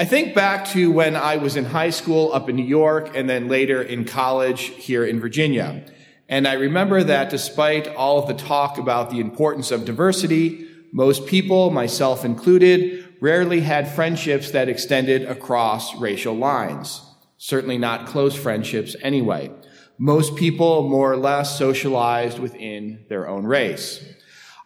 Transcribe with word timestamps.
I 0.00 0.04
think 0.04 0.32
back 0.32 0.68
to 0.68 0.92
when 0.92 1.16
I 1.16 1.38
was 1.38 1.56
in 1.56 1.64
high 1.64 1.90
school 1.90 2.32
up 2.32 2.48
in 2.48 2.54
New 2.54 2.64
York 2.64 3.16
and 3.16 3.28
then 3.28 3.48
later 3.48 3.82
in 3.82 4.04
college 4.04 4.60
here 4.60 5.04
in 5.04 5.18
Virginia. 5.18 5.84
And 6.28 6.46
I 6.46 6.52
remember 6.52 7.02
that 7.02 7.30
despite 7.30 7.88
all 7.88 8.20
of 8.20 8.28
the 8.28 8.34
talk 8.34 8.78
about 8.78 9.10
the 9.10 9.18
importance 9.18 9.72
of 9.72 9.84
diversity, 9.84 10.68
most 10.92 11.26
people, 11.26 11.70
myself 11.70 12.24
included, 12.24 13.12
rarely 13.20 13.58
had 13.58 13.88
friendships 13.90 14.52
that 14.52 14.68
extended 14.68 15.24
across 15.24 15.96
racial 15.96 16.36
lines. 16.36 17.02
Certainly 17.36 17.78
not 17.78 18.06
close 18.06 18.36
friendships 18.36 18.94
anyway. 19.02 19.50
Most 19.98 20.36
people 20.36 20.88
more 20.88 21.10
or 21.10 21.16
less 21.16 21.58
socialized 21.58 22.38
within 22.38 23.04
their 23.08 23.26
own 23.26 23.44
race. 23.44 24.00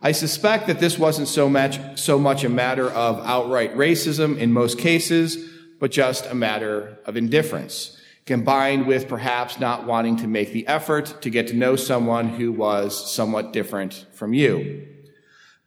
I 0.05 0.11
suspect 0.11 0.67
that 0.67 0.81
this 0.81 0.99
wasn't 0.99 1.29
so 1.29 1.49
much, 1.49 1.79
so 1.97 2.19
much 2.19 2.43
a 2.43 2.49
matter 2.49 2.91
of 2.91 3.25
outright 3.25 3.77
racism 3.77 4.37
in 4.37 4.53
most 4.53 4.77
cases, 4.77 5.49
but 5.79 5.93
just 5.93 6.27
a 6.27 6.35
matter 6.35 6.99
of 7.07 7.17
indifference, 7.17 7.97
combined 8.27 8.89
with 8.89 9.07
perhaps 9.07 9.61
not 9.61 9.87
wanting 9.87 10.17
to 10.17 10.27
make 10.27 10.53
the 10.53 10.67
effort 10.67 11.23
to 11.23 11.31
get 11.31 11.47
to 11.49 11.55
know 11.55 11.77
someone 11.77 12.31
who 12.31 12.51
was 12.51 13.13
somewhat 13.15 13.53
different 13.53 14.07
from 14.13 14.35
you. 14.35 14.89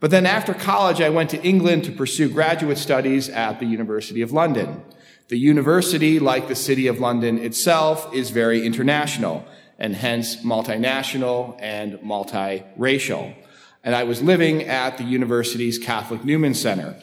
But 0.01 0.11
then 0.11 0.25
after 0.25 0.53
college, 0.53 0.99
I 0.99 1.09
went 1.09 1.29
to 1.29 1.41
England 1.41 1.85
to 1.85 1.93
pursue 1.93 2.27
graduate 2.27 2.77
studies 2.77 3.29
at 3.29 3.61
the 3.61 3.65
University 3.65 4.21
of 4.21 4.33
London. 4.33 4.83
The 5.29 5.37
university, 5.37 6.19
like 6.19 6.49
the 6.49 6.55
City 6.55 6.87
of 6.87 6.99
London 6.99 7.37
itself, 7.37 8.13
is 8.13 8.31
very 8.31 8.65
international 8.65 9.45
and 9.79 9.95
hence 9.95 10.43
multinational 10.43 11.57
and 11.61 11.93
multiracial. 11.99 13.33
And 13.85 13.95
I 13.95 14.03
was 14.03 14.23
living 14.23 14.63
at 14.63 14.97
the 14.97 15.03
university's 15.03 15.77
Catholic 15.77 16.25
Newman 16.25 16.55
Center. 16.55 16.99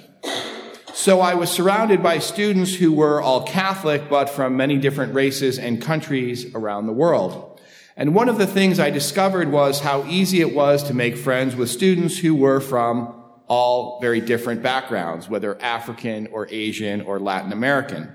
So 0.93 1.21
I 1.21 1.35
was 1.35 1.49
surrounded 1.49 2.03
by 2.03 2.19
students 2.19 2.75
who 2.75 2.93
were 2.93 3.23
all 3.23 3.47
Catholic, 3.47 4.11
but 4.11 4.29
from 4.29 4.57
many 4.57 4.79
different 4.79 5.15
races 5.15 5.61
and 5.61 5.81
countries 5.81 6.53
around 6.57 6.89
the 6.89 6.93
world. 6.93 7.61
And 7.97 8.17
one 8.17 8.29
of 8.29 8.37
the 8.37 8.49
things 8.49 8.81
I 8.81 8.91
discovered 8.91 9.53
was 9.53 9.79
how 9.79 10.05
easy 10.07 10.41
it 10.41 10.55
was 10.55 10.83
to 10.85 10.95
make 10.95 11.17
friends 11.17 11.55
with 11.55 11.71
students 11.71 12.19
who 12.19 12.35
were 12.35 12.61
from 12.61 13.15
all 13.47 14.01
very 14.01 14.21
different 14.21 14.61
backgrounds, 14.61 15.29
whether 15.29 15.61
African 15.63 16.27
or 16.33 16.49
Asian 16.51 17.01
or 17.03 17.21
Latin 17.21 17.53
American. 17.53 18.13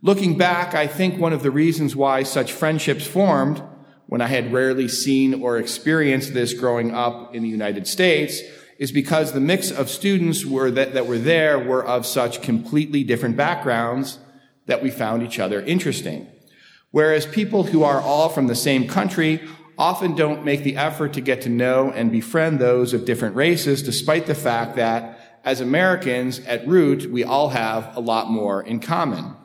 Looking 0.00 0.38
back, 0.38 0.74
I 0.74 0.86
think 0.86 1.20
one 1.20 1.34
of 1.34 1.42
the 1.42 1.50
reasons 1.50 1.94
why 1.94 2.22
such 2.22 2.52
friendships 2.52 3.06
formed, 3.06 3.62
when 4.06 4.20
I 4.20 4.26
had 4.26 4.52
rarely 4.52 4.88
seen 4.88 5.42
or 5.42 5.58
experienced 5.58 6.34
this 6.34 6.54
growing 6.54 6.94
up 6.94 7.34
in 7.34 7.42
the 7.42 7.48
United 7.48 7.86
States, 7.86 8.40
is 8.78 8.92
because 8.92 9.32
the 9.32 9.40
mix 9.40 9.70
of 9.70 9.88
students 9.88 10.44
were 10.44 10.70
that, 10.70 10.94
that 10.94 11.06
were 11.06 11.18
there 11.18 11.58
were 11.58 11.84
of 11.84 12.04
such 12.04 12.42
completely 12.42 13.04
different 13.04 13.36
backgrounds 13.36 14.18
that 14.66 14.82
we 14.82 14.90
found 14.90 15.22
each 15.22 15.38
other 15.38 15.60
interesting. 15.62 16.26
Whereas 16.90 17.26
people 17.26 17.64
who 17.64 17.82
are 17.82 18.00
all 18.00 18.28
from 18.28 18.46
the 18.46 18.54
same 18.54 18.86
country 18.86 19.40
often 19.76 20.14
don't 20.14 20.44
make 20.44 20.62
the 20.62 20.76
effort 20.76 21.12
to 21.14 21.20
get 21.20 21.42
to 21.42 21.48
know 21.48 21.90
and 21.90 22.12
befriend 22.12 22.58
those 22.58 22.92
of 22.92 23.04
different 23.04 23.34
races, 23.34 23.82
despite 23.82 24.26
the 24.26 24.34
fact 24.34 24.76
that 24.76 25.40
as 25.44 25.60
Americans, 25.60 26.40
at 26.40 26.66
root, 26.66 27.10
we 27.10 27.22
all 27.22 27.50
have 27.50 27.96
a 27.96 28.00
lot 28.00 28.30
more 28.30 28.62
in 28.62 28.80
common. 28.80 29.36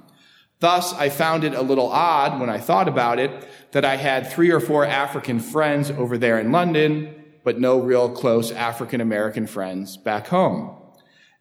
Thus, 0.59 0.93
I 0.93 1.09
found 1.09 1.43
it 1.43 1.53
a 1.53 1.61
little 1.61 1.89
odd 1.89 2.39
when 2.39 2.49
I 2.49 2.57
thought 2.57 2.87
about 2.87 3.19
it 3.19 3.47
that 3.71 3.85
I 3.85 3.95
had 3.95 4.31
three 4.31 4.51
or 4.51 4.59
four 4.59 4.85
African 4.85 5.39
friends 5.39 5.89
over 5.91 6.17
there 6.17 6.39
in 6.39 6.51
London, 6.51 7.15
but 7.43 7.59
no 7.59 7.79
real 7.79 8.09
close 8.09 8.51
African 8.51 8.99
American 8.99 9.47
friends 9.47 9.95
back 9.95 10.27
home. 10.27 10.75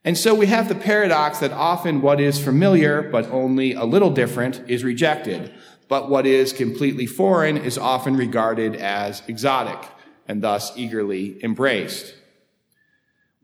And 0.04 0.16
so 0.16 0.34
we 0.34 0.46
have 0.46 0.68
the 0.68 0.74
paradox 0.74 1.40
that 1.40 1.52
often 1.52 2.00
what 2.00 2.20
is 2.20 2.42
familiar, 2.42 3.02
but 3.02 3.28
only 3.30 3.72
a 3.72 3.84
little 3.84 4.10
different, 4.10 4.62
is 4.68 4.84
rejected 4.84 5.52
but 5.88 6.10
what 6.10 6.26
is 6.26 6.52
completely 6.52 7.06
foreign 7.06 7.56
is 7.56 7.78
often 7.78 8.14
regarded 8.16 8.76
as 8.76 9.22
exotic 9.26 9.78
and 10.28 10.42
thus 10.42 10.76
eagerly 10.76 11.42
embraced. 11.42 12.14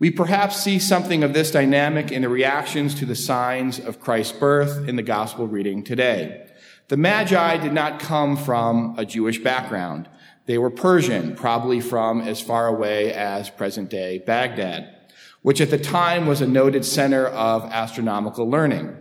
We 0.01 0.11
perhaps 0.11 0.61
see 0.61 0.81
something 0.81 1.23
of 1.23 1.35
this 1.35 1.53
dynamic 1.53 2.11
in 2.11 2.23
the 2.23 2.29
reactions 2.29 2.97
to 2.97 3.07
the 3.07 3.15
signs 3.15 3.79
of 3.79 4.01
Christ's 4.01 4.37
birth 4.37 4.89
in 4.89 4.97
the 4.97 5.03
gospel 5.03 5.47
reading 5.47 5.85
today. 5.85 6.49
The 6.89 6.97
Magi 6.97 7.59
did 7.59 7.73
not 7.73 8.01
come 8.01 8.37
from 8.37 8.97
a 8.99 9.07
Jewish 9.07 9.39
background. 9.39 10.09
They 10.47 10.59
were 10.59 10.69
Persian, 10.71 11.37
probably 11.37 11.81
from 11.81 12.21
as 12.21 12.41
far 12.41 12.67
away 12.67 13.13
as 13.13 13.51
present 13.51 13.89
day 13.89 14.19
Baghdad, 14.19 14.93
which 15.43 15.61
at 15.61 15.71
the 15.71 15.79
time 15.79 16.27
was 16.27 16.41
a 16.41 16.47
noted 16.49 16.85
center 16.85 17.29
of 17.29 17.65
astronomical 17.67 18.51
learning. 18.51 18.97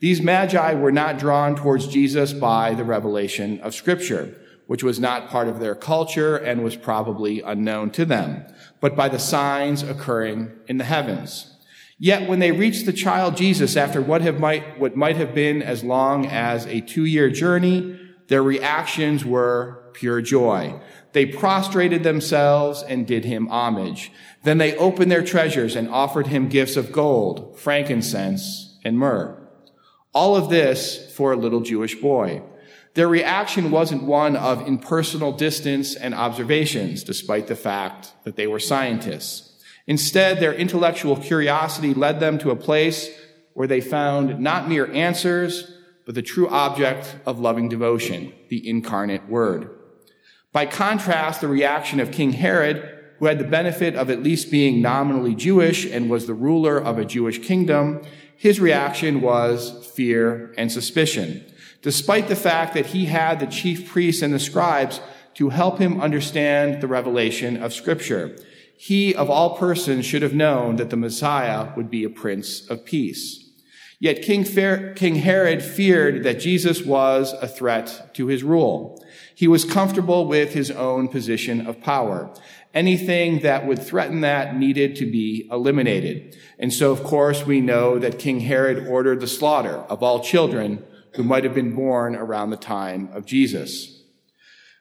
These 0.00 0.22
magi 0.22 0.74
were 0.74 0.92
not 0.92 1.18
drawn 1.18 1.56
towards 1.56 1.88
Jesus 1.88 2.32
by 2.32 2.72
the 2.72 2.84
revelation 2.84 3.60
of 3.60 3.74
scripture, 3.74 4.34
which 4.68 4.84
was 4.84 5.00
not 5.00 5.30
part 5.30 5.48
of 5.48 5.60
their 5.60 5.74
culture 5.74 6.36
and 6.36 6.62
was 6.62 6.76
probably 6.76 7.40
unknown 7.40 7.90
to 7.90 8.04
them, 8.04 8.44
but 8.80 8.94
by 8.94 9.08
the 9.08 9.18
signs 9.18 9.82
occurring 9.82 10.52
in 10.68 10.76
the 10.76 10.84
heavens. 10.84 11.56
Yet 11.98 12.28
when 12.28 12.38
they 12.38 12.52
reached 12.52 12.84
the 12.84 12.92
child 12.92 13.34
Jesus 13.34 13.78
after 13.78 14.02
what, 14.02 14.20
have 14.20 14.38
might, 14.38 14.78
what 14.78 14.94
might 14.94 15.16
have 15.16 15.34
been 15.34 15.62
as 15.62 15.82
long 15.82 16.26
as 16.26 16.66
a 16.66 16.82
two 16.82 17.06
year 17.06 17.30
journey, 17.30 17.98
their 18.28 18.42
reactions 18.42 19.24
were 19.24 19.90
pure 19.94 20.20
joy. 20.20 20.78
They 21.12 21.24
prostrated 21.24 22.02
themselves 22.02 22.82
and 22.82 23.06
did 23.06 23.24
him 23.24 23.48
homage. 23.48 24.12
Then 24.42 24.58
they 24.58 24.76
opened 24.76 25.10
their 25.10 25.24
treasures 25.24 25.76
and 25.76 25.88
offered 25.88 26.26
him 26.26 26.50
gifts 26.50 26.76
of 26.76 26.92
gold, 26.92 27.58
frankincense, 27.58 28.78
and 28.84 28.98
myrrh. 28.98 29.34
All 30.12 30.36
of 30.36 30.50
this 30.50 31.10
for 31.16 31.32
a 31.32 31.36
little 31.36 31.62
Jewish 31.62 31.94
boy. 31.94 32.42
Their 32.94 33.08
reaction 33.08 33.70
wasn't 33.70 34.02
one 34.02 34.36
of 34.36 34.66
impersonal 34.66 35.32
distance 35.32 35.94
and 35.94 36.14
observations, 36.14 37.04
despite 37.04 37.46
the 37.46 37.56
fact 37.56 38.12
that 38.24 38.36
they 38.36 38.46
were 38.46 38.58
scientists. 38.58 39.62
Instead, 39.86 40.40
their 40.40 40.54
intellectual 40.54 41.16
curiosity 41.16 41.94
led 41.94 42.20
them 42.20 42.38
to 42.38 42.50
a 42.50 42.56
place 42.56 43.10
where 43.54 43.66
they 43.66 43.80
found 43.80 44.38
not 44.38 44.68
mere 44.68 44.92
answers, 44.92 45.72
but 46.04 46.14
the 46.14 46.22
true 46.22 46.48
object 46.48 47.16
of 47.26 47.38
loving 47.40 47.68
devotion, 47.68 48.32
the 48.48 48.68
incarnate 48.68 49.28
Word. 49.28 49.70
By 50.52 50.66
contrast, 50.66 51.40
the 51.40 51.48
reaction 51.48 52.00
of 52.00 52.10
King 52.10 52.32
Herod, 52.32 52.96
who 53.18 53.26
had 53.26 53.38
the 53.38 53.44
benefit 53.44 53.94
of 53.94 54.10
at 54.10 54.22
least 54.22 54.50
being 54.50 54.80
nominally 54.80 55.34
Jewish 55.34 55.84
and 55.84 56.08
was 56.08 56.26
the 56.26 56.34
ruler 56.34 56.78
of 56.78 56.98
a 56.98 57.04
Jewish 57.04 57.40
kingdom, 57.40 58.02
his 58.36 58.60
reaction 58.60 59.20
was 59.20 59.90
fear 59.94 60.54
and 60.56 60.70
suspicion, 60.70 61.44
despite 61.82 62.28
the 62.28 62.36
fact 62.36 62.74
that 62.74 62.86
he 62.86 63.06
had 63.06 63.40
the 63.40 63.46
chief 63.46 63.88
priests 63.88 64.22
and 64.22 64.32
the 64.34 64.38
scribes 64.38 65.00
to 65.34 65.50
help 65.50 65.78
him 65.78 66.00
understand 66.00 66.80
the 66.80 66.88
revelation 66.88 67.56
of 67.62 67.72
scripture. 67.72 68.36
He, 68.76 69.14
of 69.14 69.30
all 69.30 69.56
persons, 69.56 70.04
should 70.04 70.22
have 70.22 70.34
known 70.34 70.76
that 70.76 70.90
the 70.90 70.96
Messiah 70.96 71.72
would 71.76 71.90
be 71.90 72.04
a 72.04 72.10
prince 72.10 72.68
of 72.68 72.84
peace. 72.84 73.44
Yet 74.00 74.22
King, 74.22 74.44
King 74.94 75.16
Herod 75.16 75.62
feared 75.62 76.22
that 76.24 76.40
Jesus 76.40 76.82
was 76.82 77.32
a 77.34 77.48
threat 77.48 78.14
to 78.14 78.26
his 78.26 78.44
rule. 78.44 79.04
He 79.34 79.48
was 79.48 79.64
comfortable 79.64 80.26
with 80.26 80.54
his 80.54 80.70
own 80.70 81.08
position 81.08 81.66
of 81.66 81.80
power. 81.80 82.32
Anything 82.74 83.40
that 83.40 83.66
would 83.66 83.80
threaten 83.80 84.20
that 84.20 84.56
needed 84.56 84.94
to 84.96 85.06
be 85.06 85.48
eliminated. 85.50 86.36
And 86.58 86.72
so, 86.72 86.92
of 86.92 87.02
course, 87.02 87.46
we 87.46 87.60
know 87.60 87.98
that 87.98 88.18
King 88.18 88.40
Herod 88.40 88.86
ordered 88.86 89.20
the 89.20 89.26
slaughter 89.26 89.78
of 89.88 90.02
all 90.02 90.20
children 90.20 90.84
who 91.18 91.24
might 91.24 91.42
have 91.42 91.52
been 91.52 91.74
born 91.74 92.14
around 92.14 92.50
the 92.50 92.56
time 92.56 93.08
of 93.12 93.26
Jesus. 93.26 94.04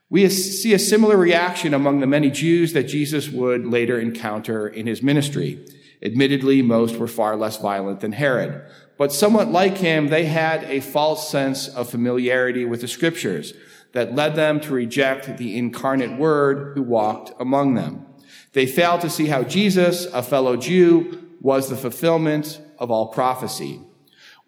We 0.07 0.29
see 0.29 0.71
a 0.71 0.77
similar 0.77 1.17
reaction 1.17 1.73
among 1.73 1.99
the 1.99 2.05
many 2.05 2.29
Jews 2.29 2.73
that 2.73 2.83
Jesus 2.83 3.27
would 3.27 3.65
later 3.65 3.99
encounter 3.99 4.67
in 4.67 4.85
his 4.85 5.01
ministry. 5.01 5.65
Admittedly, 6.03 6.61
most 6.61 6.97
were 6.97 7.07
far 7.07 7.35
less 7.35 7.57
violent 7.57 8.01
than 8.01 8.11
Herod. 8.11 8.61
But 8.99 9.11
somewhat 9.11 9.47
like 9.47 9.79
him, 9.79 10.09
they 10.09 10.25
had 10.25 10.63
a 10.65 10.79
false 10.79 11.27
sense 11.27 11.67
of 11.69 11.89
familiarity 11.89 12.65
with 12.65 12.81
the 12.81 12.87
scriptures 12.87 13.55
that 13.93 14.13
led 14.13 14.35
them 14.35 14.59
to 14.59 14.73
reject 14.75 15.39
the 15.39 15.57
incarnate 15.57 16.19
word 16.19 16.75
who 16.75 16.83
walked 16.83 17.31
among 17.39 17.73
them. 17.73 18.05
They 18.53 18.67
failed 18.67 19.01
to 19.01 19.09
see 19.09 19.25
how 19.25 19.41
Jesus, 19.41 20.05
a 20.05 20.21
fellow 20.21 20.55
Jew, 20.55 21.33
was 21.41 21.67
the 21.67 21.75
fulfillment 21.75 22.61
of 22.77 22.91
all 22.91 23.07
prophecy. 23.07 23.81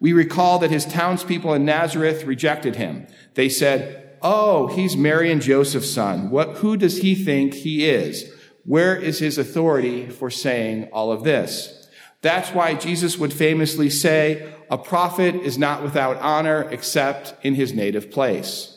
We 0.00 0.12
recall 0.12 0.58
that 0.58 0.70
his 0.70 0.86
townspeople 0.86 1.52
in 1.54 1.64
Nazareth 1.64 2.24
rejected 2.24 2.76
him. 2.76 3.06
They 3.34 3.48
said, 3.48 4.18
Oh, 4.22 4.66
he's 4.68 4.96
Mary 4.96 5.30
and 5.30 5.40
Joseph's 5.40 5.90
son. 5.90 6.30
What, 6.30 6.56
who 6.56 6.76
does 6.76 6.98
he 6.98 7.14
think 7.14 7.54
he 7.54 7.88
is? 7.88 8.30
Where 8.64 8.96
is 8.96 9.18
his 9.18 9.38
authority 9.38 10.08
for 10.08 10.30
saying 10.30 10.88
all 10.92 11.10
of 11.12 11.24
this? 11.24 11.88
That's 12.22 12.50
why 12.50 12.74
Jesus 12.74 13.18
would 13.18 13.32
famously 13.32 13.88
say, 13.88 14.52
a 14.70 14.76
prophet 14.76 15.34
is 15.34 15.58
not 15.58 15.82
without 15.82 16.18
honor 16.18 16.68
except 16.70 17.34
in 17.44 17.54
his 17.54 17.72
native 17.72 18.10
place. 18.10 18.76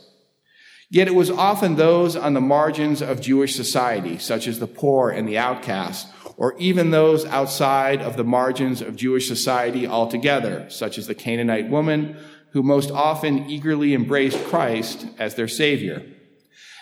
Yet 0.90 1.08
it 1.08 1.16
was 1.16 1.30
often 1.30 1.76
those 1.76 2.16
on 2.16 2.34
the 2.34 2.42
margins 2.42 3.02
of 3.02 3.19
Jewish 3.19 3.56
society, 3.56 4.18
such 4.18 4.48
as 4.48 4.60
the 4.60 4.68
poor 4.68 5.10
and 5.10 5.28
the 5.28 5.38
outcast, 5.38 6.08
or 6.38 6.56
even 6.57 6.91
those 6.91 7.25
outside 7.25 8.01
of 8.01 8.18
the 8.18 8.24
margins 8.24 8.81
of 8.81 8.95
Jewish 8.95 9.27
society 9.27 9.85
altogether, 9.88 10.69
such 10.69 10.97
as 10.97 11.07
the 11.07 11.15
Canaanite 11.15 11.69
woman, 11.69 12.18
who 12.51 12.63
most 12.63 12.91
often 12.91 13.50
eagerly 13.50 13.94
embraced 13.94 14.44
Christ 14.45 15.07
as 15.18 15.35
their 15.35 15.47
Savior. 15.47 16.06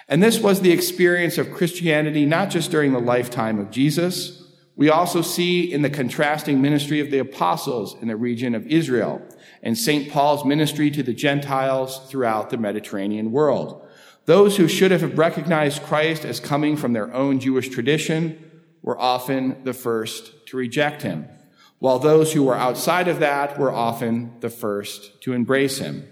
And 0.08 0.22
this 0.22 0.40
was 0.40 0.60
the 0.60 0.72
experience 0.72 1.38
of 1.38 1.54
Christianity 1.54 2.26
not 2.26 2.50
just 2.50 2.72
during 2.72 2.92
the 2.92 3.00
lifetime 3.00 3.60
of 3.60 3.72
Jesus. 3.72 4.44
We 4.76 4.90
also 4.90 5.22
see 5.22 5.72
in 5.72 5.82
the 5.82 5.90
contrasting 5.90 6.62
ministry 6.62 7.00
of 7.00 7.12
the 7.12 7.20
apostles 7.20 7.96
in 8.02 8.10
the 8.10 8.18
region 8.18 8.54
of 8.54 8.68
Israel 8.68 9.22
and 9.64 9.78
St. 9.78 10.12
Paul's 10.12 10.44
ministry 10.44 10.92
to 10.92 11.04
the 11.04 11.14
Gentiles 11.14 12.00
throughout 12.10 12.50
the 12.50 12.58
Mediterranean 12.58 13.32
world. 13.32 13.88
Those 14.26 14.58
who 14.58 14.68
should 14.68 14.92
have 14.92 15.18
recognized 15.18 15.84
Christ 15.84 16.26
as 16.26 16.40
coming 16.40 16.76
from 16.76 16.94
their 16.94 17.14
own 17.14 17.40
Jewish 17.40 17.70
tradition 17.70 18.51
were 18.82 19.00
often 19.00 19.64
the 19.64 19.74
first 19.74 20.48
to 20.48 20.58
reject 20.58 21.02
him, 21.02 21.28
while 21.80 22.00
those 22.00 22.34
who 22.34 22.44
were 22.44 22.56
outside 22.56 23.08
of 23.08 23.20
that 23.20 23.60
were 23.60 23.72
often 23.72 24.34
the 24.40 24.50
first 24.50 25.22
to 25.22 25.34
embrace 25.34 25.78
him. 25.78 26.08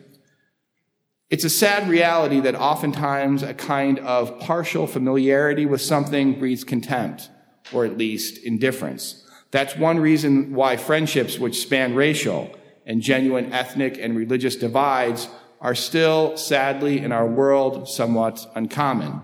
It's 1.30 1.44
a 1.44 1.50
sad 1.50 1.88
reality 1.88 2.40
that 2.40 2.56
oftentimes 2.56 3.44
a 3.44 3.54
kind 3.54 4.00
of 4.00 4.40
partial 4.40 4.88
familiarity 4.88 5.66
with 5.66 5.82
something 5.82 6.40
breeds 6.40 6.64
contempt, 6.64 7.30
or 7.72 7.86
at 7.86 7.98
least 7.98 8.44
indifference. 8.44 9.28
That's 9.52 9.76
one 9.76 10.00
reason 10.00 10.54
why 10.54 10.78
friendships 10.78 11.38
which 11.38 11.62
span 11.62 11.94
racial 11.94 12.56
and 12.86 13.02
genuine 13.02 13.54
ethnic 13.54 14.00
and 14.00 14.16
religious 14.16 14.56
divides 14.56 15.28
are 15.62 15.76
still, 15.76 16.36
sadly, 16.38 17.00
in 17.00 17.12
our 17.12 17.28
world, 17.28 17.88
somewhat 17.88 18.52
uncommon. 18.56 19.22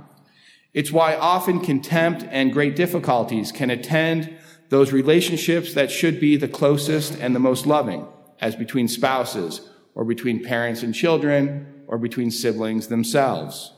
It's 0.76 0.92
why 0.92 1.16
often 1.16 1.62
contempt 1.62 2.26
and 2.30 2.52
great 2.52 2.76
difficulties 2.76 3.54
can 3.54 3.70
attend 3.70 4.38
those 4.68 4.92
relationships 4.92 5.74
that 5.74 5.90
should 5.90 6.20
be 6.20 6.36
the 6.36 6.50
closest 6.50 7.18
and 7.18 7.34
the 7.34 7.40
most 7.40 7.66
loving, 7.66 8.06
as 8.42 8.58
between 8.58 8.90
spouses, 8.90 9.62
or 9.96 10.04
between 10.04 10.44
parents 10.44 10.84
and 10.84 10.94
children, 10.94 11.84
or 11.88 11.98
between 11.98 12.30
siblings 12.30 12.88
themselves. 12.88 13.72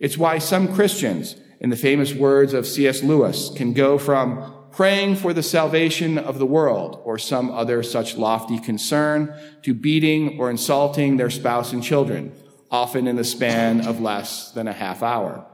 It's 0.00 0.18
why 0.18 0.38
some 0.38 0.74
Christians, 0.74 1.36
in 1.60 1.70
the 1.70 1.76
famous 1.76 2.12
words 2.12 2.52
of 2.52 2.66
C.S. 2.66 3.04
Lewis, 3.04 3.52
can 3.54 3.72
go 3.72 3.96
from 3.96 4.52
praying 4.72 5.14
for 5.14 5.32
the 5.32 5.42
salvation 5.42 6.18
of 6.18 6.40
the 6.40 6.46
world 6.46 7.00
or 7.04 7.16
some 7.16 7.48
other 7.52 7.80
such 7.84 8.16
lofty 8.16 8.58
concern 8.58 9.32
to 9.62 9.72
beating 9.72 10.36
or 10.40 10.50
insulting 10.50 11.16
their 11.16 11.30
spouse 11.30 11.72
and 11.72 11.84
children, 11.84 12.32
often 12.72 13.06
in 13.06 13.14
the 13.14 13.22
span 13.22 13.86
of 13.86 14.00
less 14.00 14.50
than 14.50 14.66
a 14.66 14.72
half 14.72 15.00
hour. 15.00 15.46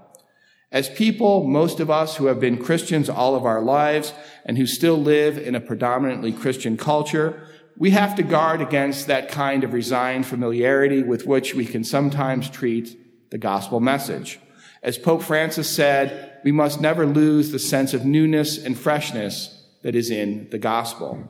As 0.73 0.89
people, 0.89 1.45
most 1.49 1.81
of 1.81 1.91
us 1.91 2.17
who 2.17 2.27
have 2.27 2.39
been 2.39 2.57
Christians 2.57 3.09
all 3.09 3.35
of 3.35 3.45
our 3.45 3.61
lives 3.61 4.13
and 4.45 4.57
who 4.57 4.67
still 4.67 4.97
live 4.97 5.37
in 5.37 5.57
a 5.57 5.61
predominantly 5.61 6.33
Christian 6.33 6.77
culture, 6.77 7.43
we 7.77 7.91
have 7.91 8.15
to 8.17 8.23
guard 8.23 8.61
against 8.61 9.09
that 9.09 9.29
kind 9.29 9.65
of 9.65 9.73
resigned 9.73 10.27
familiarity 10.27 11.03
with 11.03 11.27
which 11.27 11.55
we 11.55 11.67
can 11.67 11.83
sometimes 11.83 12.49
treat 12.49 13.31
the 13.31 13.39
gospel 13.39 13.81
message. 13.81 14.39
As 14.83 14.97
Pope 14.97 15.23
Francis 15.23 15.69
said, 15.69 16.39
we 16.45 16.53
must 16.53 16.81
never 16.81 17.05
lose 17.05 17.51
the 17.51 17.59
sense 17.59 17.93
of 17.93 18.05
newness 18.05 18.57
and 18.57 18.79
freshness 18.79 19.65
that 19.83 19.97
is 19.97 20.11
in 20.11 20.49
the 20.51 20.59
gospel. 20.59 21.29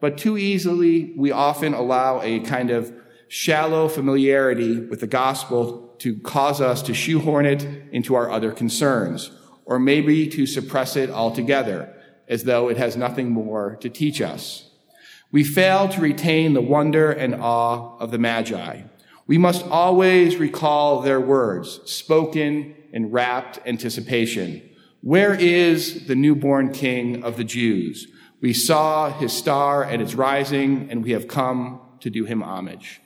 But 0.00 0.16
too 0.16 0.38
easily, 0.38 1.12
we 1.16 1.30
often 1.30 1.74
allow 1.74 2.22
a 2.22 2.40
kind 2.40 2.70
of 2.70 2.92
shallow 3.28 3.88
familiarity 3.88 4.80
with 4.80 5.00
the 5.00 5.06
gospel 5.06 5.94
to 5.98 6.18
cause 6.20 6.60
us 6.60 6.82
to 6.82 6.94
shoehorn 6.94 7.46
it 7.46 7.66
into 7.92 8.14
our 8.14 8.30
other 8.30 8.52
concerns, 8.52 9.30
or 9.64 9.78
maybe 9.78 10.26
to 10.28 10.46
suppress 10.46 10.96
it 10.96 11.10
altogether, 11.10 11.94
as 12.26 12.44
though 12.44 12.68
it 12.68 12.76
has 12.76 12.96
nothing 12.96 13.30
more 13.30 13.76
to 13.80 13.88
teach 13.88 14.20
us. 14.20 14.70
We 15.30 15.44
fail 15.44 15.88
to 15.90 16.00
retain 16.00 16.54
the 16.54 16.62
wonder 16.62 17.10
and 17.10 17.34
awe 17.34 17.98
of 17.98 18.10
the 18.10 18.18
Magi. 18.18 18.82
We 19.26 19.36
must 19.36 19.66
always 19.66 20.36
recall 20.36 21.02
their 21.02 21.20
words, 21.20 21.80
spoken 21.84 22.74
in 22.92 23.10
rapt 23.10 23.58
anticipation. 23.66 24.62
Where 25.02 25.34
is 25.34 26.06
the 26.06 26.14
newborn 26.14 26.72
king 26.72 27.22
of 27.22 27.36
the 27.36 27.44
Jews? 27.44 28.06
We 28.40 28.54
saw 28.54 29.10
his 29.10 29.32
star 29.32 29.84
at 29.84 30.00
its 30.00 30.14
rising, 30.14 30.88
and 30.90 31.04
we 31.04 31.10
have 31.10 31.28
come 31.28 31.80
to 32.00 32.08
do 32.08 32.24
him 32.24 32.42
homage. 32.42 33.00